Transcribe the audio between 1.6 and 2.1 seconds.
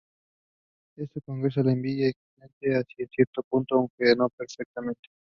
con la evidencia